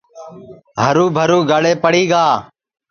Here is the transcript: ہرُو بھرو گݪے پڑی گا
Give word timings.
ہرُو 0.81 1.05
بھرو 1.15 1.39
گݪے 1.49 1.73
پڑی 1.83 2.03
گا 2.11 2.25